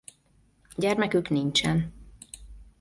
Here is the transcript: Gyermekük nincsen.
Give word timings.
Gyermekük 0.77 1.29
nincsen. 1.29 1.93